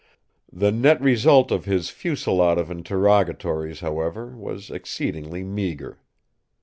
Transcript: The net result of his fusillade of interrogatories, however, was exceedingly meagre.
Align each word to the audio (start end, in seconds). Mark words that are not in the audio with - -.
The 0.51 0.71
net 0.71 0.99
result 0.99 1.51
of 1.51 1.65
his 1.65 1.89
fusillade 1.91 2.57
of 2.57 2.71
interrogatories, 2.71 3.81
however, 3.81 4.35
was 4.35 4.71
exceedingly 4.71 5.43
meagre. 5.43 5.99